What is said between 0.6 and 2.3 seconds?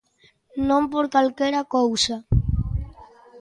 Non por calquera cousa.